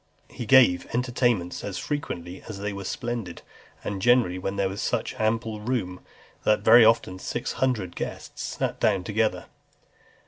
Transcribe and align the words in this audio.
XXXII. 0.29 0.37
He 0.39 0.45
gave 0.47 0.87
entertainments 0.95 1.63
as 1.63 1.77
frequent 1.77 2.27
as 2.49 2.57
they 2.57 2.73
were 2.73 2.83
splendid, 2.85 3.43
and 3.83 4.01
generally 4.01 4.39
when 4.39 4.55
there 4.55 4.67
was 4.67 4.81
such 4.81 5.13
ample 5.19 5.59
room, 5.61 5.99
that 6.43 6.61
very 6.61 6.83
often 6.83 7.19
six 7.19 7.51
hundred 7.51 7.95
guests 7.95 8.41
sat 8.41 8.79
down 8.79 9.03
together. 9.03 9.45